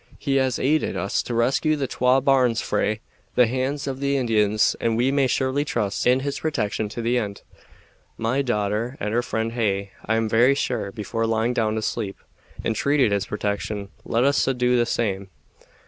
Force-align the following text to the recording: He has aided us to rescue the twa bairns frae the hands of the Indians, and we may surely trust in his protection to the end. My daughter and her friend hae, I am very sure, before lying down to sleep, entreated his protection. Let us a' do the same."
He 0.17 0.37
has 0.37 0.57
aided 0.57 0.97
us 0.97 1.21
to 1.21 1.35
rescue 1.35 1.75
the 1.75 1.85
twa 1.85 2.21
bairns 2.21 2.59
frae 2.59 3.01
the 3.35 3.45
hands 3.45 3.85
of 3.85 3.99
the 3.99 4.17
Indians, 4.17 4.75
and 4.81 4.97
we 4.97 5.11
may 5.11 5.27
surely 5.27 5.63
trust 5.63 6.07
in 6.07 6.21
his 6.21 6.39
protection 6.39 6.89
to 6.89 7.03
the 7.03 7.19
end. 7.19 7.43
My 8.17 8.41
daughter 8.41 8.97
and 8.99 9.13
her 9.13 9.21
friend 9.21 9.51
hae, 9.51 9.91
I 10.07 10.15
am 10.15 10.27
very 10.27 10.55
sure, 10.55 10.91
before 10.91 11.27
lying 11.27 11.53
down 11.53 11.75
to 11.75 11.83
sleep, 11.83 12.17
entreated 12.65 13.11
his 13.11 13.27
protection. 13.27 13.89
Let 14.03 14.23
us 14.23 14.47
a' 14.47 14.55
do 14.55 14.75
the 14.75 14.87
same." 14.87 15.29